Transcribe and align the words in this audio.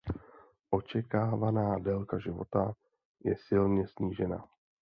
Očekávaná 0.69 1.79
délka 1.79 2.19
života 2.19 2.73
je 3.25 3.35
silně 3.47 3.87
snížena. 3.87 4.45